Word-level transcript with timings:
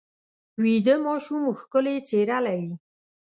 ویده 0.61 0.95
ماشوم 1.05 1.43
ښکلې 1.59 1.95
څېره 2.09 2.37
لري 2.47 2.73